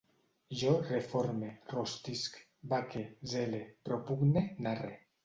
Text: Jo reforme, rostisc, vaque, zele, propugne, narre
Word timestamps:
Jo 0.59 0.69
reforme, 0.91 1.49
rostisc, 1.73 2.39
vaque, 2.79 3.05
zele, 3.35 3.61
propugne, 3.91 4.45
narre 4.69 4.91